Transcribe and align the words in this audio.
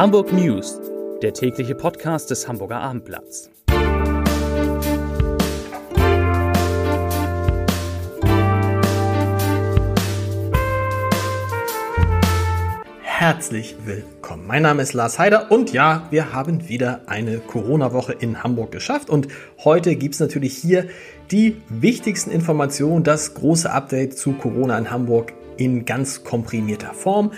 Hamburg 0.00 0.32
News, 0.32 0.80
der 1.20 1.34
tägliche 1.34 1.74
Podcast 1.74 2.30
des 2.30 2.48
Hamburger 2.48 2.80
Abendblatts. 2.80 3.50
Herzlich 13.02 13.76
willkommen. 13.84 14.46
Mein 14.46 14.62
Name 14.62 14.80
ist 14.80 14.94
Lars 14.94 15.18
Heider 15.18 15.52
und 15.52 15.74
ja, 15.74 16.06
wir 16.08 16.32
haben 16.32 16.70
wieder 16.70 17.02
eine 17.04 17.36
Corona-Woche 17.36 18.14
in 18.14 18.42
Hamburg 18.42 18.72
geschafft 18.72 19.10
und 19.10 19.28
heute 19.62 19.96
gibt 19.96 20.14
es 20.14 20.20
natürlich 20.20 20.56
hier 20.56 20.86
die 21.30 21.60
wichtigsten 21.68 22.30
Informationen, 22.30 23.04
das 23.04 23.34
große 23.34 23.70
Update 23.70 24.16
zu 24.16 24.32
Corona 24.32 24.78
in 24.78 24.90
Hamburg 24.90 25.34
in 25.58 25.84
ganz 25.84 26.24
komprimierter 26.24 26.94
Form. 26.94 27.32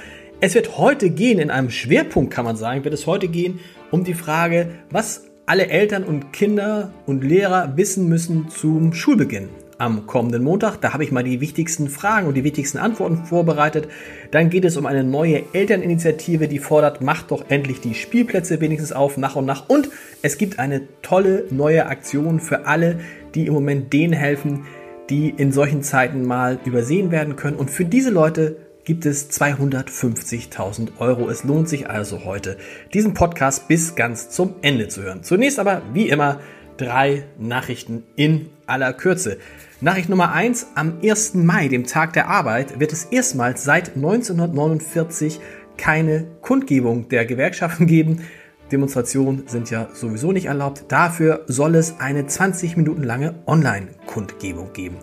Es 0.44 0.56
wird 0.56 0.76
heute 0.76 1.10
gehen, 1.10 1.38
in 1.38 1.52
einem 1.52 1.70
Schwerpunkt 1.70 2.34
kann 2.34 2.44
man 2.44 2.56
sagen, 2.56 2.82
wird 2.82 2.94
es 2.94 3.06
heute 3.06 3.28
gehen 3.28 3.60
um 3.92 4.02
die 4.02 4.12
Frage, 4.12 4.70
was 4.90 5.22
alle 5.46 5.68
Eltern 5.68 6.02
und 6.02 6.32
Kinder 6.32 6.92
und 7.06 7.22
Lehrer 7.22 7.76
wissen 7.76 8.08
müssen 8.08 8.48
zum 8.48 8.92
Schulbeginn 8.92 9.50
am 9.78 10.08
kommenden 10.08 10.42
Montag. 10.42 10.80
Da 10.80 10.94
habe 10.94 11.04
ich 11.04 11.12
mal 11.12 11.22
die 11.22 11.40
wichtigsten 11.40 11.88
Fragen 11.88 12.26
und 12.26 12.34
die 12.34 12.42
wichtigsten 12.42 12.78
Antworten 12.78 13.24
vorbereitet. 13.24 13.86
Dann 14.32 14.50
geht 14.50 14.64
es 14.64 14.76
um 14.76 14.84
eine 14.84 15.04
neue 15.04 15.44
Elterninitiative, 15.52 16.48
die 16.48 16.58
fordert, 16.58 17.02
macht 17.02 17.30
doch 17.30 17.44
endlich 17.48 17.80
die 17.80 17.94
Spielplätze 17.94 18.60
wenigstens 18.60 18.90
auf, 18.90 19.16
nach 19.18 19.36
und 19.36 19.44
nach. 19.44 19.68
Und 19.68 19.90
es 20.22 20.38
gibt 20.38 20.58
eine 20.58 20.88
tolle 21.02 21.44
neue 21.50 21.86
Aktion 21.86 22.40
für 22.40 22.66
alle, 22.66 22.98
die 23.36 23.46
im 23.46 23.54
Moment 23.54 23.92
denen 23.92 24.12
helfen, 24.12 24.64
die 25.08 25.30
in 25.30 25.52
solchen 25.52 25.84
Zeiten 25.84 26.26
mal 26.26 26.58
übersehen 26.64 27.12
werden 27.12 27.36
können. 27.36 27.58
Und 27.58 27.70
für 27.70 27.84
diese 27.84 28.10
Leute 28.10 28.56
gibt 28.84 29.06
es 29.06 29.30
250.000 29.30 30.98
Euro. 30.98 31.28
Es 31.28 31.44
lohnt 31.44 31.68
sich 31.68 31.88
also 31.88 32.24
heute, 32.24 32.56
diesen 32.92 33.14
Podcast 33.14 33.68
bis 33.68 33.94
ganz 33.94 34.30
zum 34.30 34.54
Ende 34.62 34.88
zu 34.88 35.02
hören. 35.02 35.22
Zunächst 35.22 35.58
aber, 35.58 35.82
wie 35.92 36.08
immer, 36.08 36.40
drei 36.76 37.24
Nachrichten 37.38 38.04
in 38.16 38.50
aller 38.66 38.92
Kürze. 38.92 39.38
Nachricht 39.80 40.08
Nummer 40.08 40.32
eins: 40.32 40.66
Am 40.74 40.98
1. 41.02 41.34
Mai, 41.34 41.68
dem 41.68 41.86
Tag 41.86 42.12
der 42.12 42.28
Arbeit, 42.28 42.80
wird 42.80 42.92
es 42.92 43.04
erstmals 43.04 43.64
seit 43.64 43.96
1949 43.96 45.40
keine 45.76 46.26
Kundgebung 46.40 47.08
der 47.08 47.24
Gewerkschaften 47.24 47.86
geben. 47.88 48.22
Demonstrationen 48.70 49.48
sind 49.48 49.70
ja 49.70 49.88
sowieso 49.92 50.32
nicht 50.32 50.46
erlaubt. 50.46 50.84
Dafür 50.88 51.44
soll 51.46 51.74
es 51.74 52.00
eine 52.00 52.26
20 52.26 52.78
Minuten 52.78 53.02
lange 53.02 53.34
Online-Kundgebung 53.46 54.72
geben. 54.72 54.96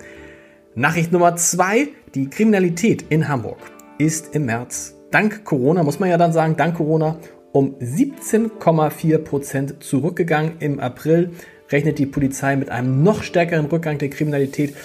Nachricht 0.75 1.11
Nummer 1.11 1.35
zwei: 1.35 1.89
Die 2.15 2.29
Kriminalität 2.29 3.05
in 3.09 3.27
Hamburg 3.27 3.59
ist 3.97 4.35
im 4.35 4.45
März 4.45 4.95
dank 5.11 5.43
Corona, 5.43 5.83
muss 5.83 5.99
man 5.99 6.09
ja 6.09 6.17
dann 6.17 6.33
sagen, 6.33 6.55
dank 6.57 6.75
Corona 6.75 7.17
um 7.51 7.75
17,4 7.79 9.17
Prozent 9.17 9.83
zurückgegangen. 9.83 10.53
Im 10.59 10.79
April 10.79 11.31
rechnet 11.71 11.97
die 11.97 12.05
Polizei 12.05 12.55
mit 12.55 12.69
einem 12.69 13.01
noch 13.03 13.23
stärkeren 13.23 13.65
Rückgang 13.65 13.97
der 13.97 14.09
Kriminalität. 14.09 14.75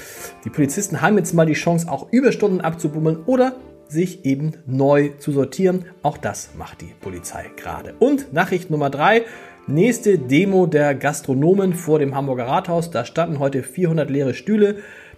Die 0.44 0.50
Polizisten 0.50 1.02
haben 1.02 1.18
jetzt 1.18 1.34
mal 1.34 1.46
die 1.46 1.52
Chance, 1.52 1.90
auch 1.90 2.10
Überstunden 2.10 2.62
abzubummeln 2.62 3.18
oder 3.26 3.56
sich 3.88 4.24
eben 4.24 4.52
neu 4.66 5.10
zu 5.18 5.32
sortieren. 5.32 5.84
Auch 6.02 6.16
das 6.16 6.50
macht 6.56 6.80
die 6.80 6.94
Polizei 7.00 7.50
gerade. 7.56 7.94
Und 7.98 8.32
Nachricht 8.32 8.70
Nummer 8.70 8.88
drei. 8.88 9.22
Nächste 9.66 10.18
Demo 10.18 10.66
der 10.66 10.94
Gastronomen 10.94 11.72
vor 11.72 11.98
dem 11.98 12.14
Hamburger 12.14 12.46
Rathaus. 12.46 12.90
Da 12.90 13.04
standen 13.04 13.38
heute 13.38 13.62
400 13.62 14.10
leere 14.10 14.34
Stühle. 14.34 14.76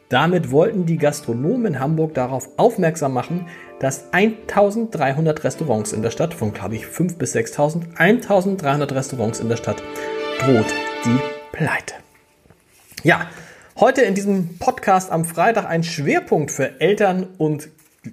Damit 0.09 0.53
wollten 0.53 0.87
die 0.87 0.99
Gastronomen 0.99 1.67
in 1.67 1.81
Hamburg 1.81 2.15
darauf 2.15 2.49
aufmerksam 2.59 3.13
machen, 3.13 3.49
dass 3.81 4.13
1300 4.13 5.43
Restaurants 5.43 5.93
in 5.93 6.03
der 6.03 6.11
Stadt, 6.11 6.33
von 6.33 6.53
glaube 6.53 6.77
ich 6.77 6.85
5.000 6.85 7.19
bis 7.19 7.35
6.000, 7.35 7.97
1300 7.97 8.93
Restaurants 8.93 9.41
in 9.41 9.49
der 9.49 9.57
Stadt 9.57 9.83
droht 10.39 10.73
die 11.05 11.19
Pleite. 11.51 11.95
Ja, 13.03 13.27
heute 13.79 14.03
in 14.03 14.15
diesem 14.15 14.59
Podcast 14.59 15.11
am 15.11 15.25
Freitag 15.25 15.67
ein 15.67 15.83
Schwerpunkt 15.83 16.53
für 16.53 16.81
Eltern 16.81 17.27
und 17.39 17.69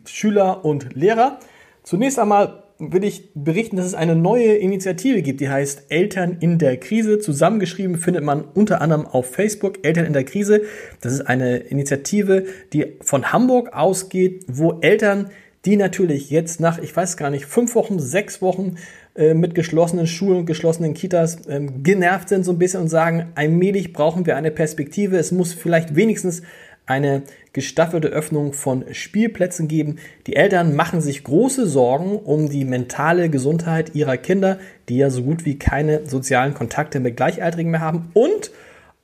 Schüler 0.06 0.66
und 0.66 0.96
Lehrer. 0.96 1.40
Zunächst 1.84 2.18
einmal 2.18 2.63
will 2.80 3.04
ich 3.04 3.32
berichten, 3.34 3.78
dass 3.78 3.86
es 3.86 3.94
eine 3.94 4.16
neue 4.16 4.56
Initiative 4.56 5.22
gibt, 5.22 5.42
die 5.42 5.50
heißt 5.50 5.86
Eltern 5.90 6.38
in 6.40 6.58
der 6.58 6.78
Krise. 6.78 7.20
Zusammengeschrieben 7.20 7.98
findet 7.98 8.24
man 8.24 8.44
unter 8.44 8.82
anderem 8.82 9.06
auf 9.06 9.32
Facebook 9.32 9.86
Eltern 9.86 10.06
in 10.06 10.14
der 10.14 10.24
Krise. 10.24 10.62
Das 11.02 11.14
ist 11.14 11.22
eine 11.22 11.58
Initiative, 11.58 12.46
die 12.74 12.98
von 13.02 13.32
Hamburg 13.32 13.74
ausgeht, 13.74 14.46
wo 14.48 14.80
Eltern, 14.82 15.30
die 15.66 15.78
natürlich 15.78 16.30
jetzt 16.30 16.60
nach, 16.60 16.80
ich 16.80 16.96
weiß 16.96 17.16
gar 17.18 17.30
nicht, 17.30 17.46
fünf 17.46 17.76
Wochen, 17.76 18.00
sechs 18.00 18.42
Wochen 18.42 18.76
äh, 19.16 19.34
mit 19.34 19.56
geschlossenen 19.56 20.08
Schulen, 20.08 20.46
geschlossenen 20.46 20.94
Kitas 20.94 21.38
ähm, 21.48 21.84
genervt 21.84 22.30
sind 22.30 22.44
so 22.44 22.52
ein 22.52 22.58
bisschen 22.58 22.82
und 22.82 22.90
sagen, 22.90 23.28
allmählich 23.36 23.94
brauchen 23.94 24.26
wir 24.26 24.36
eine 24.36 24.52
Perspektive. 24.52 25.18
Es 25.18 25.32
muss 25.32 25.54
vielleicht 25.54 25.96
wenigstens 25.96 26.42
eine 26.86 27.24
gestaffelte 27.54 28.10
Öffnung 28.10 28.54
von 28.54 28.86
Spielplätzen 28.92 29.68
geben. 29.68 29.98
Die 30.28 30.36
Eltern 30.36 30.76
machen 30.76 31.02
sich 31.02 31.24
große 31.24 31.66
Sorgen 31.66 32.18
um 32.18 32.50
die 32.50 32.66
mentale 32.66 33.30
Gesundheit 33.30 33.96
ihrer 33.96 34.18
Kinder, 34.18 34.60
die 34.90 34.98
ja 34.98 35.10
so 35.10 35.24
gut 35.24 35.46
wie 35.46 35.58
keine 35.58 36.06
sozialen 36.08 36.54
Kontakte 36.54 37.00
mit 37.00 37.16
Gleichaltrigen 37.16 37.72
mehr 37.72 37.82
haben. 37.82 38.10
Und 38.14 38.52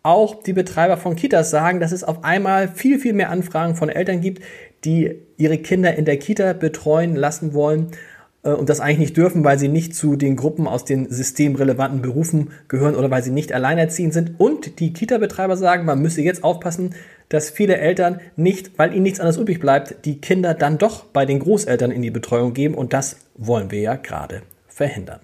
auch 0.03 0.41
die 0.41 0.53
Betreiber 0.53 0.97
von 0.97 1.16
Kitas 1.16 1.51
sagen, 1.51 1.79
dass 1.79 1.91
es 1.91 2.03
auf 2.03 2.23
einmal 2.23 2.68
viel, 2.69 3.00
viel 3.00 3.13
mehr 3.13 3.29
Anfragen 3.29 3.75
von 3.75 3.89
Eltern 3.89 4.22
gibt, 4.22 4.44
die 4.85 5.16
ihre 5.38 5.57
Kinder 5.57 5.95
in 5.95 6.06
der 6.06 6.18
Kita 6.18 6.53
betreuen 6.53 7.16
lassen 7.16 7.53
wollen 7.53 7.88
äh, 8.44 8.51
und 8.51 8.69
das 8.69 8.79
eigentlich 8.79 9.00
nicht 9.00 9.18
dürfen, 9.18 9.44
weil 9.44 9.59
sie 9.59 9.68
nicht 9.68 9.95
zu 9.95 10.16
den 10.16 10.35
Gruppen 10.35 10.68
aus 10.68 10.85
den 10.85 11.09
systemrelevanten 11.09 12.01
Berufen 12.01 12.51
gehören 12.68 12.95
oder 12.95 13.12
weil 13.12 13.23
sie 13.23 13.31
nicht 13.31 13.53
alleinerziehend 13.53 14.13
sind. 14.13 14.39
Und 14.39 14.79
die 14.79 14.94
Kita-Betreiber 14.94 15.57
sagen, 15.57 15.85
man 15.85 16.01
müsse 16.01 16.22
jetzt 16.22 16.44
aufpassen, 16.44 16.95
dass 17.29 17.50
viele 17.50 17.78
Eltern 17.78 18.19
nicht, 18.35 18.78
weil 18.78 18.94
ihnen 18.94 19.03
nichts 19.03 19.19
anderes 19.19 19.38
übrig 19.38 19.59
bleibt, 19.59 20.06
die 20.06 20.19
Kinder 20.19 20.53
dann 20.56 20.78
doch 20.78 21.06
bei 21.06 21.25
den 21.25 21.40
Großeltern 21.40 21.91
in 21.91 22.01
die 22.01 22.12
Betreuung 22.12 22.53
geben. 22.53 22.75
Und 22.75 22.94
das 22.94 23.17
wollen 23.35 23.72
wir 23.72 23.81
ja 23.81 23.95
gerade 23.95 24.41
verhindern. 24.67 25.19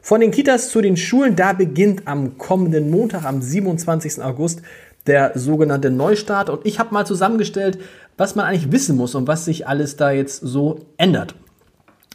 Von 0.00 0.20
den 0.20 0.32
Kitas 0.32 0.70
zu 0.70 0.80
den 0.80 0.96
Schulen, 0.96 1.36
da 1.36 1.52
beginnt 1.52 2.08
am 2.08 2.36
kommenden 2.38 2.90
Montag, 2.90 3.24
am 3.24 3.40
27. 3.40 4.22
August, 4.22 4.62
der 5.06 5.32
sogenannte 5.34 5.90
Neustart. 5.90 6.50
Und 6.50 6.66
ich 6.66 6.78
habe 6.78 6.92
mal 6.92 7.06
zusammengestellt, 7.06 7.78
was 8.16 8.34
man 8.34 8.46
eigentlich 8.46 8.72
wissen 8.72 8.96
muss 8.96 9.14
und 9.14 9.28
was 9.28 9.44
sich 9.44 9.68
alles 9.68 9.96
da 9.96 10.10
jetzt 10.10 10.40
so 10.40 10.80
ändert. 10.96 11.34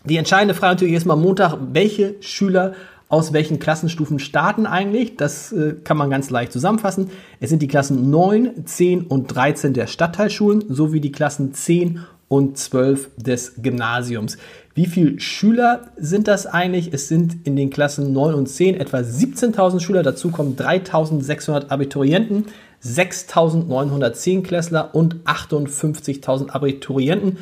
Die 0.04 0.18
entscheidende 0.18 0.54
Frage 0.54 0.76
natürlich 0.76 0.96
ist 0.96 1.06
mal 1.06 1.16
Montag, 1.16 1.58
welche 1.74 2.16
Schüler 2.22 2.74
aus 3.10 3.32
welchen 3.32 3.60
Klassenstufen 3.60 4.20
starten 4.20 4.66
eigentlich? 4.66 5.16
Das 5.16 5.52
äh, 5.52 5.76
kann 5.84 5.98
man 5.98 6.10
ganz 6.10 6.30
leicht 6.30 6.52
zusammenfassen. 6.52 7.10
Es 7.40 7.50
sind 7.50 7.62
die 7.62 7.68
Klassen 7.68 8.10
9, 8.10 8.66
10 8.66 9.04
und 9.04 9.28
13 9.28 9.74
der 9.74 9.88
Stadtteilschulen 9.88 10.66
sowie 10.68 11.00
die 11.00 11.12
Klassen 11.12 11.54
10 11.54 12.02
und 12.28 12.58
12 12.58 13.10
des 13.16 13.54
Gymnasiums. 13.62 14.38
Wie 14.76 14.86
viele 14.86 15.20
Schüler 15.20 15.88
sind 15.98 16.28
das 16.28 16.46
eigentlich? 16.46 16.94
Es 16.94 17.08
sind 17.08 17.48
in 17.48 17.56
den 17.56 17.70
Klassen 17.70 18.12
9 18.12 18.36
und 18.36 18.48
10 18.48 18.76
etwa 18.76 18.98
17.000 18.98 19.80
Schüler. 19.80 20.04
Dazu 20.04 20.30
kommen 20.30 20.56
3.600 20.56 21.70
Abiturienten, 21.70 22.46
6.910 22.84 24.44
Klässler 24.44 24.94
und 24.94 25.16
58.000 25.24 26.50
Abiturienten. 26.50 27.38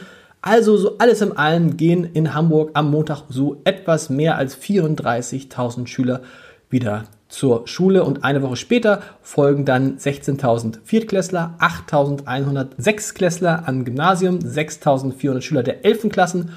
Also 0.46 0.78
so 0.78 1.00
alles 1.00 1.24
in 1.24 1.36
allem 1.36 1.76
gehen 1.76 2.04
in 2.04 2.36
Hamburg 2.36 2.70
am 2.76 2.92
Montag 2.92 3.24
so 3.30 3.62
etwas 3.64 4.12
mehr 4.12 4.38
als 4.38 4.56
34.000 4.56 5.88
Schüler 5.88 6.22
wieder 6.70 7.06
zur 7.30 7.68
Schule 7.68 8.04
und 8.04 8.24
eine 8.24 8.44
Woche 8.44 8.56
später 8.56 9.02
folgen 9.24 9.66
dann 9.66 9.98
16.000 9.98 10.78
Viertklässler, 10.84 11.58
8.100 11.60 12.68
Sechstklässler 12.78 13.68
an 13.68 13.86
Gymnasium, 13.86 14.38
6.400 14.38 15.42
Schüler 15.42 15.64
der 15.64 15.84
11. 15.84 16.10
Klassen 16.10 16.52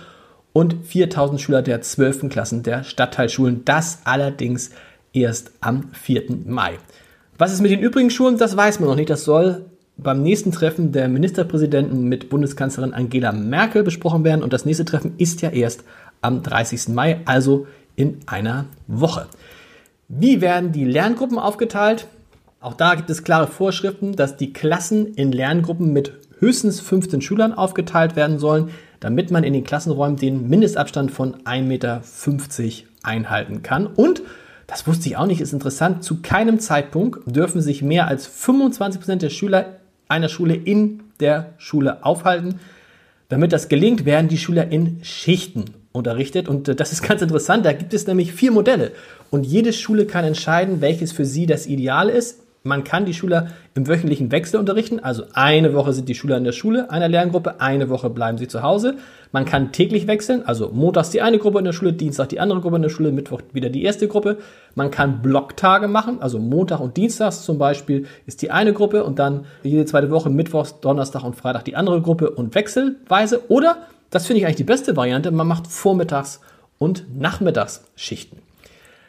und 0.53 0.75
4.000 0.85 1.39
Schüler 1.39 1.63
der 1.63 1.81
12. 1.81 2.29
Klassen 2.29 2.63
der 2.63 2.85
Stadtteilschulen. 2.85 3.65
Das 3.65 4.01
allerdings 4.05 4.69
erst 5.15 5.53
am 5.63 5.89
4. 5.93 6.25
Mai. 6.45 6.77
Was 7.39 7.55
ist 7.55 7.63
mit 7.63 7.71
den 7.71 7.81
übrigen 7.81 8.11
Schulen? 8.11 8.37
Das 8.37 8.55
weiß 8.55 8.81
man 8.81 8.91
noch 8.91 8.97
nicht. 8.97 9.09
Das 9.09 9.25
soll 9.25 9.65
beim 9.99 10.23
nächsten 10.23 10.53
Treffen 10.53 10.93
der 10.93 11.09
Ministerpräsidenten 11.09 12.05
mit 12.05 12.31
Bundeskanzlerin 12.31 12.95
Angela 12.95 13.33
Merkel 13.33 13.83
besprochen 13.83 14.25
werden. 14.25 14.43
Und 14.43 14.53
das 14.53 14.65
nächste 14.65 14.85
Treffen 14.85 15.15
ist 15.19 15.43
ja 15.43 15.51
erst 15.51 15.85
am 16.23 16.43
30. 16.43 16.89
Mai, 16.89 17.21
also 17.25 17.67
in 17.97 18.19
einer 18.27 18.67
Woche. 18.87 19.27
Wie 20.09 20.41
werden 20.41 20.73
die 20.73 20.85
Lerngruppen 20.85 21.39
aufgeteilt? 21.39 22.07
Auch 22.61 22.75
da 22.75 22.95
gibt 22.95 23.11
es 23.11 23.25
klare 23.25 23.49
Vorschriften, 23.49 24.17
dass 24.17 24.37
die 24.37 24.53
Klassen 24.53 25.15
in 25.15 25.33
Lerngruppen 25.33 25.93
mit 25.93 26.13
höchstens 26.39 26.81
15 26.81 27.21
Schülern 27.21 27.53
aufgeteilt 27.53 28.17
werden 28.17 28.39
sollen, 28.39 28.71
damit 29.01 29.31
man 29.31 29.45
in 29.45 29.53
den 29.53 29.65
Klassenräumen 29.65 30.17
den 30.17 30.49
Mindestabstand 30.49 31.11
von 31.11 31.37
1,50 31.43 31.63
Meter 31.63 32.03
einhalten 33.03 33.63
kann. 33.63 33.87
Und, 33.87 34.23
das 34.67 34.87
wusste 34.87 35.09
ich 35.09 35.17
auch 35.17 35.27
nicht, 35.27 35.41
ist 35.41 35.53
interessant, 35.53 36.05
zu 36.05 36.21
keinem 36.21 36.59
Zeitpunkt 36.59 37.21
dürfen 37.27 37.61
sich 37.61 37.83
mehr 37.83 38.07
als 38.07 38.27
25 38.27 39.01
Prozent 39.01 39.23
der 39.23 39.31
Schüler 39.31 39.79
einer 40.09 40.29
Schule 40.29 40.55
in 40.55 41.01
der 41.21 41.55
Schule 41.59 42.05
aufhalten. 42.05 42.61
Damit 43.29 43.53
das 43.53 43.69
gelingt, 43.69 44.05
werden 44.05 44.29
die 44.29 44.39
Schüler 44.39 44.71
in 44.71 45.01
Schichten 45.03 45.67
unterrichtet. 45.93 46.49
Und 46.49 46.69
äh, 46.69 46.75
das 46.75 46.93
ist 46.93 47.03
ganz 47.09 47.23
interessant. 47.23 47.65
Da 47.67 47.73
gibt 47.73 47.95
es 47.95 48.07
nämlich 48.07 48.33
vier 48.33 48.51
Modelle. 48.51 48.93
Und 49.31 49.45
jede 49.45 49.73
Schule 49.73 50.07
kann 50.07 50.25
entscheiden, 50.25 50.81
welches 50.81 51.13
für 51.13 51.25
sie 51.25 51.47
das 51.47 51.67
Ideale 51.67 52.13
ist. 52.13 52.41
Man 52.65 52.85
kann 52.85 53.07
die 53.07 53.15
Schüler 53.15 53.49
im 53.75 53.87
wöchentlichen 53.87 54.33
Wechsel 54.33 54.59
unterrichten. 54.59 54.99
Also 55.01 55.25
eine 55.33 55.75
Woche 55.75 55.93
sind 55.93 56.09
die 56.09 56.15
Schüler 56.15 56.37
in 56.37 56.45
der 56.45 56.53
Schule, 56.53 56.91
einer 56.91 57.09
Lerngruppe, 57.09 57.61
eine 57.61 57.89
Woche 57.89 58.11
bleiben 58.11 58.37
sie 58.37 58.49
zu 58.49 58.63
Hause. 58.63 58.97
Man 59.31 59.45
kann 59.45 59.73
täglich 59.73 60.07
wechseln, 60.07 60.43
also 60.45 60.71
montags 60.71 61.11
die 61.11 61.23
eine 61.23 61.39
Gruppe 61.39 61.59
in 61.61 61.65
der 61.65 61.73
Schule, 61.73 61.93
Dienstag 61.93 62.31
die 62.31 62.41
andere 62.41 62.61
Gruppe 62.61 62.77
in 62.77 62.83
der 62.83 62.89
Schule, 62.89 63.13
Mittwoch 63.13 63.43
wieder 63.53 63.71
die 63.71 63.85
erste 63.85 64.09
Gruppe. 64.09 64.39
Man 64.75 64.91
kann 64.91 65.23
Blocktage 65.23 65.87
machen, 65.87 66.21
also 66.21 66.39
Montag 66.39 66.81
und 66.81 66.97
Dienstags 66.97 67.45
zum 67.45 67.59
Beispiel 67.59 68.07
ist 68.27 68.43
die 68.43 68.51
eine 68.51 68.73
Gruppe 68.73 69.05
und 69.05 69.19
dann 69.19 69.47
jede 69.63 69.85
zweite 69.85 70.11
Woche 70.11 70.29
Mittwochs, 70.29 70.81
Donnerstag 70.81 71.25
und 71.25 71.37
Freitag 71.37 71.65
die 71.65 71.77
andere 71.77 72.03
Gruppe 72.03 72.31
und 72.31 72.55
wechselweise. 72.55 73.49
Oder, 73.51 73.79
das 74.11 74.27
finde 74.27 74.41
ich 74.41 74.47
eigentlich 74.47 74.57
die 74.57 74.65
beste 74.65 74.97
Variante, 74.97 75.31
man 75.31 75.47
macht 75.47 75.67
Vormittags- 75.67 76.41
und 76.79 77.05
Nachmittagsschichten. 77.19 78.39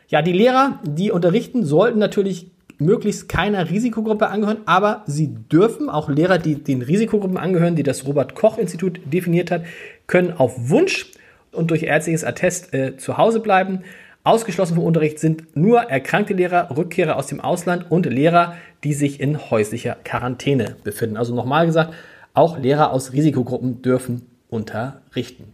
Ja, 0.08 0.22
die 0.22 0.34
Lehrer, 0.34 0.80
die 0.84 1.12
unterrichten, 1.12 1.64
sollten 1.66 2.00
natürlich 2.00 2.52
möglichst 2.80 3.30
keiner 3.30 3.70
Risikogruppe 3.70 4.28
angehören, 4.28 4.60
aber 4.66 5.04
sie 5.06 5.28
dürfen, 5.28 5.90
auch 5.90 6.10
Lehrer, 6.10 6.38
die 6.38 6.56
den 6.56 6.82
Risikogruppen 6.82 7.38
angehören, 7.38 7.76
die 7.76 7.84
das 7.84 8.08
Robert-Koch-Institut 8.08 9.02
definiert 9.06 9.52
hat, 9.52 9.64
können 10.08 10.32
auf 10.32 10.70
Wunsch 10.70 11.12
und 11.52 11.72
durch 11.72 11.84
ärztliches 11.84 12.24
Attest 12.24 12.74
äh, 12.74 12.98
zu 12.98 13.18
Hause 13.18 13.42
bleiben. 13.42 13.82
Ausgeschlossen 14.24 14.76
vom 14.76 14.84
Unterricht 14.84 15.20
sind 15.20 15.56
nur 15.56 15.82
erkrankte 15.82 16.34
Lehrer, 16.34 16.76
Rückkehrer 16.76 17.16
aus 17.16 17.28
dem 17.28 17.40
Ausland 17.40 17.90
und 17.90 18.06
Lehrer, 18.06 18.56
die 18.84 18.94
sich 18.94 19.20
in 19.20 19.50
häuslicher 19.50 19.98
Quarantäne 20.04 20.76
befinden. 20.84 21.18
Also 21.18 21.36
nochmal 21.36 21.66
gesagt, 21.66 21.94
auch 22.34 22.58
Lehrer 22.58 22.92
aus 22.92 23.14
Risikogruppen 23.14 23.82
dürfen 23.82 24.28
unterrichten. 24.50 25.54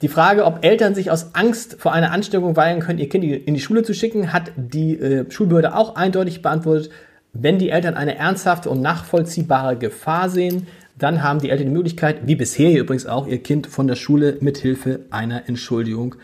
Die 0.00 0.08
Frage, 0.08 0.44
ob 0.44 0.64
Eltern 0.64 0.94
sich 0.94 1.10
aus 1.10 1.34
Angst 1.34 1.76
vor 1.78 1.92
einer 1.92 2.12
Ansteckung 2.12 2.54
weigern 2.56 2.80
können, 2.80 3.00
ihr 3.00 3.08
Kind 3.08 3.24
in 3.24 3.54
die 3.54 3.60
Schule 3.60 3.82
zu 3.82 3.94
schicken, 3.94 4.32
hat 4.32 4.52
die 4.56 4.94
äh, 4.94 5.30
Schulbehörde 5.30 5.74
auch 5.74 5.96
eindeutig 5.96 6.40
beantwortet. 6.40 6.90
Wenn 7.32 7.58
die 7.58 7.70
Eltern 7.70 7.94
eine 7.94 8.16
ernsthafte 8.16 8.70
und 8.70 8.80
nachvollziehbare 8.80 9.76
Gefahr 9.76 10.30
sehen, 10.30 10.66
dann 10.98 11.22
haben 11.22 11.40
die 11.40 11.50
Eltern 11.50 11.68
die 11.68 11.72
Möglichkeit, 11.72 12.26
wie 12.26 12.36
bisher 12.36 12.78
übrigens 12.78 13.06
auch, 13.06 13.26
ihr 13.26 13.42
Kind 13.42 13.66
von 13.66 13.86
der 13.86 13.96
Schule 13.96 14.36
mit 14.40 14.58
Hilfe 14.58 15.00
einer 15.10 15.48
Entschuldigung 15.48 16.14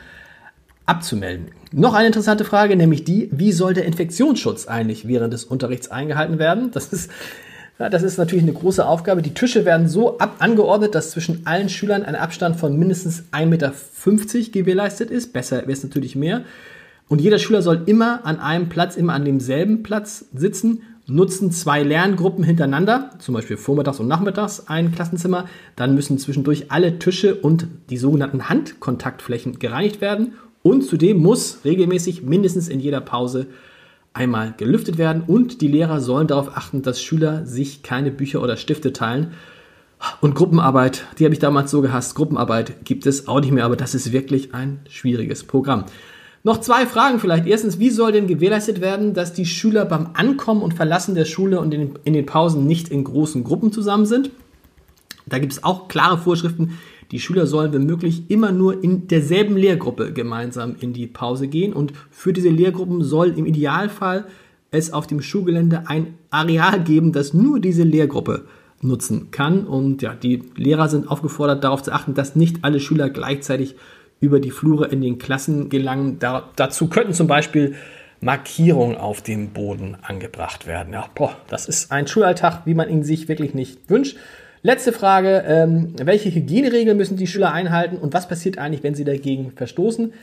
abzumelden. 0.87 1.47
Noch 1.73 1.95
eine 1.95 2.07
interessante 2.07 2.45
Frage, 2.45 2.77
nämlich 2.77 3.05
die, 3.05 3.29
wie 3.33 3.53
soll 3.53 3.75
der 3.75 3.85
Infektionsschutz 3.85 4.67
eigentlich 4.67 5.09
während 5.09 5.33
des 5.33 5.45
Unterrichts 5.45 5.91
eingehalten 5.91 6.39
werden? 6.39 6.71
Das 6.73 6.93
ist 6.93 7.11
ja, 7.79 7.89
das 7.89 8.03
ist 8.03 8.19
natürlich 8.19 8.45
eine 8.45 8.53
große 8.53 8.87
Aufgabe. 8.87 9.21
Die 9.21 9.35
Tische 9.35 9.65
werden 9.65 9.89
so 9.89 10.19
ab 10.19 10.37
angeordnet, 10.39 10.95
dass 10.95 11.11
zwischen 11.11 11.47
allen 11.47 11.69
Schülern 11.69 12.05
ein 12.05 12.15
Abstand 12.15 12.57
von 12.57 12.79
mindestens 12.79 13.25
1,50 13.33 13.47
Meter 13.47 13.73
gewährleistet 14.53 15.11
ist. 15.11 15.33
Besser 15.33 15.63
wäre 15.63 15.73
es 15.73 15.83
natürlich 15.83 16.15
mehr. 16.15 16.43
Und 17.09 17.21
jeder 17.21 17.39
Schüler 17.39 17.63
soll 17.63 17.83
immer 17.87 18.25
an 18.25 18.39
einem 18.39 18.69
Platz, 18.69 18.97
immer 18.97 19.13
an 19.13 19.25
demselben 19.25 19.83
Platz 19.83 20.27
sitzen, 20.33 20.83
nutzen 21.07 21.51
zwei 21.51 21.83
Lerngruppen 21.83 22.45
hintereinander, 22.45 23.11
zum 23.19 23.35
Beispiel 23.35 23.57
vormittags 23.57 24.01
und 24.01 24.09
nachmittags 24.09 24.69
ein 24.69 24.93
Klassenzimmer. 24.93 25.47
Dann 25.77 25.95
müssen 25.95 26.19
zwischendurch 26.19 26.71
alle 26.71 26.99
Tische 26.99 27.35
und 27.35 27.67
die 27.91 27.99
sogenannten 27.99 28.49
Handkontaktflächen 28.49 29.59
gereinigt 29.59 30.01
werden. 30.01 30.35
Und 30.63 30.83
zudem 30.83 31.19
muss 31.19 31.59
regelmäßig 31.65 32.23
mindestens 32.23 32.69
in 32.69 32.81
jeder 32.81 33.01
Pause 33.01 33.49
einmal 34.15 34.55
gelüftet 34.57 34.97
werden 34.97 35.25
und 35.27 35.61
die 35.61 35.69
Lehrer 35.69 36.01
sollen 36.01 36.29
darauf 36.29 36.57
achten, 36.57 36.83
dass 36.83 37.03
Schüler 37.03 37.45
sich 37.45 37.83
keine 37.83 38.11
Bücher 38.11 38.41
oder 38.43 38.57
Stifte 38.57 38.93
teilen. 38.93 39.33
Und 40.21 40.35
Gruppenarbeit, 40.35 41.05
die 41.19 41.25
habe 41.25 41.35
ich 41.35 41.41
damals 41.41 41.71
so 41.71 41.81
gehasst. 41.81 42.15
Gruppenarbeit 42.15 42.85
gibt 42.85 43.07
es 43.07 43.27
auch 43.27 43.41
nicht 43.41 43.53
mehr, 43.53 43.65
aber 43.65 43.77
das 43.77 43.95
ist 43.95 44.13
wirklich 44.13 44.55
ein 44.55 44.81
schwieriges 44.89 45.45
Programm. 45.45 45.85
Noch 46.43 46.61
zwei 46.61 46.87
Fragen 46.87 47.19
vielleicht. 47.19 47.47
Erstens, 47.47 47.79
wie 47.79 47.89
soll 47.89 48.13
denn 48.13 48.27
gewährleistet 48.27 48.83
werden, 48.83 49.15
dass 49.15 49.33
die 49.33 49.47
Schüler 49.47 49.87
beim 49.87 50.11
Ankommen 50.13 50.61
und 50.63 50.75
Verlassen 50.75 51.15
der 51.15 51.25
Schule 51.25 51.59
und 51.59 51.73
in 51.73 52.13
den, 52.13 52.27
Pausen 52.27 52.67
nicht 52.67 52.91
in 52.91 53.03
großen 53.03 53.45
Gruppen 53.45 53.73
zusammen 53.73 54.05
sind? 54.05 54.31
Da 55.27 55.39
gibt 55.39 55.55
es 55.55 55.65
auch 55.65 55.89
klare 55.89 56.19
Vorschriften, 56.19 56.79
die 57.11 57.21
Schüler 57.21 57.47
sollen, 57.47 57.73
wenn 57.73 57.87
möglich, 57.87 58.25
immer 58.29 58.53
nur 58.53 58.83
in 58.83 59.09
derselben 59.09 59.57
Lehrgruppe 59.57 60.13
gemeinsam 60.13 60.77
in 60.81 60.93
die 60.93 61.07
Pause 61.07 61.49
gehen. 61.49 61.73
Und 61.73 61.93
für 62.11 62.33
diese 62.33 62.49
Lehrgruppen 62.49 63.03
soll 63.03 63.35
im 63.37 63.47
Idealfall 63.47 64.27
es 64.71 64.93
auf 64.93 65.07
dem 65.07 65.23
Schulgelände 65.23 65.85
ein 65.87 66.15
Areal 66.31 66.83
geben, 66.83 67.13
das 67.13 67.33
nur 67.33 67.61
diese 67.61 67.85
Lehrgruppe 67.85 68.47
nutzen 68.81 69.31
kann. 69.31 69.67
Und 69.67 70.03
ja, 70.03 70.15
die 70.15 70.43
Lehrer 70.57 70.89
sind 70.89 71.09
aufgefordert, 71.09 71.65
darauf 71.65 71.83
zu 71.83 71.93
achten, 71.93 72.15
dass 72.15 72.37
nicht 72.37 72.59
alle 72.63 72.81
Schüler 72.81 73.11
gleichzeitig 73.11 73.77
über 74.21 74.41
die 74.41 74.51
Flure 74.51 74.87
in 74.87 75.01
den 75.01 75.19
Klassen 75.19 75.69
gelangen. 75.69 76.19
Da, 76.19 76.51
dazu 76.57 76.89
könnten 76.89 77.13
zum 77.13 77.27
Beispiel 77.27 77.75
Markierungen 78.21 78.97
auf 78.97 79.23
dem 79.23 79.51
Boden 79.51 79.97
angebracht 80.03 80.67
werden. 80.67 80.93
Ja, 80.93 81.09
boah, 81.15 81.37
das 81.49 81.69
ist 81.69 81.93
ein 81.93 82.07
Schulalltag, 82.07 82.63
wie 82.65 82.75
man 82.75 82.89
ihn 82.89 83.03
sich 83.03 83.29
wirklich 83.29 83.55
nicht 83.55 83.91
wünscht. 83.91 84.17
Letzte 84.67 84.93
Frage, 84.93 85.45
ähm, 85.47 85.93
welche 86.03 86.35
Hygieneregeln 86.35 86.97
müssen 86.97 87.19
die 87.19 87.27
Schüler 87.27 87.53
einhalten 87.53 87.99
und 87.99 88.15
was 88.15 88.29
passiert 88.29 88.57
eigentlich, 88.57 88.83
wenn 88.83 88.95
sie 88.95 89.05
dagegen 89.05 89.53
verstoßen? 89.55 90.15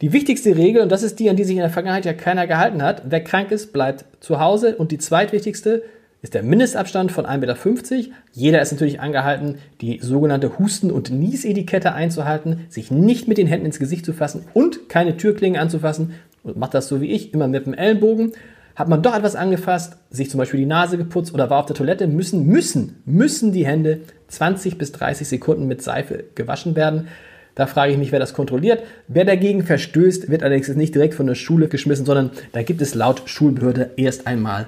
Die 0.00 0.12
wichtigste 0.12 0.56
Regel, 0.56 0.82
und 0.82 0.90
das 0.90 1.04
ist 1.04 1.20
die, 1.20 1.30
an 1.30 1.36
die 1.36 1.44
sich 1.44 1.54
in 1.54 1.62
der 1.62 1.70
Vergangenheit 1.70 2.04
ja 2.04 2.12
keiner 2.12 2.48
gehalten 2.48 2.82
hat, 2.82 3.02
wer 3.08 3.22
krank 3.22 3.52
ist, 3.52 3.72
bleibt 3.72 4.04
zu 4.18 4.40
Hause. 4.40 4.74
Und 4.74 4.90
die 4.90 4.98
zweitwichtigste 4.98 5.84
ist 6.20 6.34
der 6.34 6.42
Mindestabstand 6.42 7.12
von 7.12 7.26
1,50 7.26 7.94
Meter. 7.96 8.08
Jeder 8.32 8.60
ist 8.60 8.72
natürlich 8.72 8.98
angehalten, 8.98 9.58
die 9.80 10.00
sogenannte 10.02 10.58
Husten- 10.58 10.90
und 10.90 11.10
Niesetikette 11.10 11.92
einzuhalten, 11.92 12.66
sich 12.68 12.90
nicht 12.90 13.28
mit 13.28 13.38
den 13.38 13.46
Händen 13.46 13.66
ins 13.66 13.78
Gesicht 13.78 14.04
zu 14.04 14.12
fassen 14.12 14.46
und 14.52 14.88
keine 14.88 15.16
Türklingen 15.16 15.60
anzufassen. 15.60 16.14
Und 16.42 16.56
macht 16.56 16.74
das 16.74 16.88
so 16.88 17.00
wie 17.00 17.12
ich, 17.12 17.32
immer 17.32 17.46
mit 17.46 17.66
dem 17.66 17.74
Ellenbogen. 17.74 18.32
Hat 18.76 18.88
man 18.90 19.02
doch 19.02 19.16
etwas 19.16 19.36
angefasst, 19.36 19.96
sich 20.10 20.30
zum 20.30 20.36
Beispiel 20.36 20.60
die 20.60 20.66
Nase 20.66 20.98
geputzt 20.98 21.32
oder 21.32 21.48
war 21.48 21.60
auf 21.60 21.66
der 21.66 21.74
Toilette, 21.74 22.06
müssen, 22.06 22.46
müssen, 22.46 23.02
müssen 23.06 23.50
die 23.50 23.66
Hände 23.66 24.02
20 24.28 24.76
bis 24.76 24.92
30 24.92 25.26
Sekunden 25.26 25.66
mit 25.66 25.82
Seife 25.82 26.24
gewaschen 26.34 26.76
werden. 26.76 27.08
Da 27.54 27.66
frage 27.66 27.92
ich 27.92 27.98
mich, 27.98 28.12
wer 28.12 28.20
das 28.20 28.34
kontrolliert. 28.34 28.82
Wer 29.08 29.24
dagegen 29.24 29.62
verstößt, 29.62 30.28
wird 30.28 30.42
allerdings 30.42 30.68
nicht 30.68 30.94
direkt 30.94 31.14
von 31.14 31.26
der 31.26 31.34
Schule 31.34 31.68
geschmissen, 31.68 32.04
sondern 32.04 32.30
da 32.52 32.62
gibt 32.62 32.82
es 32.82 32.94
laut 32.94 33.22
Schulbehörde 33.24 33.92
erst 33.96 34.26
einmal 34.26 34.66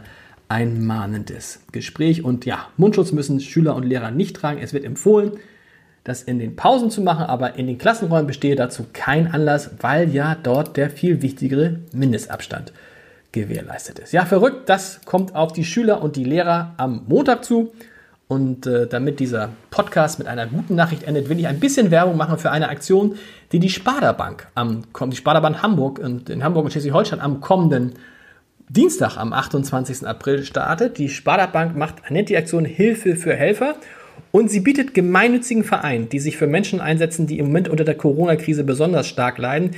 ein 0.49 0.87
mahnendes 0.87 1.61
Gespräch. 1.73 2.25
Und 2.25 2.47
ja, 2.47 2.69
Mundschutz 2.79 3.13
müssen 3.13 3.41
Schüler 3.41 3.77
und 3.77 3.85
Lehrer 3.85 4.11
nicht 4.11 4.37
tragen. 4.37 4.63
Es 4.63 4.73
wird 4.73 4.87
empfohlen, 4.87 5.33
das 6.05 6.23
in 6.23 6.39
den 6.39 6.57
Pausen 6.57 6.91
zu 6.91 7.03
machen, 7.03 7.27
aber 7.27 7.57
in 7.57 7.67
den 7.67 7.77
Klassenräumen 7.77 8.27
bestehe 8.27 8.57
dazu 8.57 8.87
kein 8.95 9.27
Anlass, 9.27 9.73
weil 9.81 10.09
ja 10.15 10.35
dort 10.43 10.79
der 10.79 10.89
viel 10.89 11.21
wichtigere 11.21 11.81
Mindestabstand 11.93 12.73
gewährleistet 13.33 13.99
ist. 13.99 14.13
Ja, 14.13 14.25
verrückt, 14.25 14.69
das 14.69 15.01
kommt 15.05 15.35
auf 15.35 15.53
die 15.53 15.65
Schüler 15.65 16.03
und 16.03 16.17
die 16.17 16.25
Lehrer 16.25 16.73
am 16.77 17.05
Montag 17.09 17.45
zu. 17.45 17.73
Und 18.27 18.67
äh, 18.67 18.87
damit 18.87 19.21
dieser 19.21 19.49
Podcast 19.71 20.19
mit 20.19 20.29
einer 20.29 20.47
guten 20.47 20.75
Nachricht 20.75 21.03
endet, 21.05 21.31
will 21.31 21.39
ich 21.39 21.47
ein 21.47 21.61
bisschen 21.61 21.91
Werbung 21.91 22.19
machen 22.19 22.37
für 22.37 22.51
eine 22.51 22.69
Aktion, 22.69 23.17
die 23.53 23.59
die 23.59 23.71
Sparda-Bank 23.71 24.49
am 24.55 24.85
die 25.07 25.17
Sparda-Bank 25.17 25.63
Hamburg 25.63 25.99
und 25.99 26.29
in 26.29 26.45
Hamburg 26.45 26.67
und 26.67 26.71
Schleswig-Holstein 26.71 27.21
am 27.21 27.41
kommenden 27.41 27.95
Dienstag 28.69 29.17
am 29.17 29.33
28. 29.33 30.07
April 30.07 30.45
startet. 30.45 30.99
Die 30.99 31.09
Sparda-Bank 31.09 31.75
macht 31.75 32.11
nennt 32.11 32.29
die 32.29 32.37
Aktion 32.37 32.67
Hilfe 32.67 33.17
für 33.17 33.35
Helfer 33.35 33.77
und 34.31 34.51
sie 34.51 34.61
bietet 34.61 34.93
gemeinnützigen 34.93 35.65
Vereinen, 35.65 36.11
die 36.11 36.19
sich 36.19 36.37
für 36.37 36.47
Menschen 36.47 36.83
einsetzen, 36.83 37.27
die 37.27 37.39
im 37.39 37.47
Moment 37.47 37.71
unter 37.71 37.85
der 37.85 37.95
Corona-Krise 37.95 38.63
besonders 38.63 39.07
stark 39.07 39.39
leiden, 39.39 39.71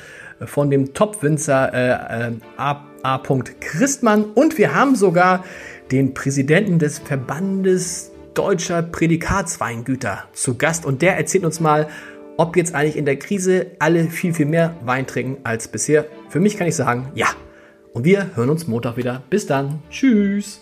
von 0.45 0.69
dem 0.69 0.93
Top-Winzer 0.93 1.73
äh, 1.73 2.29
äh. 2.29 2.31
A. 3.03 3.21
Christmann 3.59 4.25
und 4.25 4.57
wir 4.57 4.73
haben 4.75 4.95
sogar 4.95 5.43
den 5.91 6.13
Präsidenten 6.13 6.79
des 6.79 6.99
Verbandes 6.99 8.11
deutscher 8.33 8.81
Prädikatsweingüter 8.81 10.25
zu 10.33 10.57
Gast 10.57 10.85
und 10.85 11.01
der 11.01 11.17
erzählt 11.17 11.43
uns 11.43 11.59
mal, 11.59 11.87
ob 12.37 12.55
jetzt 12.55 12.73
eigentlich 12.73 12.97
in 12.97 13.05
der 13.05 13.17
Krise 13.17 13.67
alle 13.79 14.05
viel, 14.05 14.33
viel 14.33 14.45
mehr 14.45 14.75
Wein 14.83 15.05
trinken 15.05 15.37
als 15.43 15.67
bisher. 15.67 16.05
Für 16.29 16.39
mich 16.39 16.57
kann 16.57 16.67
ich 16.67 16.75
sagen, 16.75 17.11
ja. 17.13 17.27
Und 17.93 18.05
wir 18.05 18.35
hören 18.35 18.49
uns 18.49 18.67
Montag 18.67 18.95
wieder. 18.95 19.23
Bis 19.29 19.45
dann. 19.45 19.83
Tschüss. 19.89 20.61